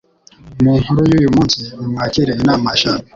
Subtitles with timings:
[0.63, 3.03] Munkuru y'uyu munsi, nimwakire inama eshanu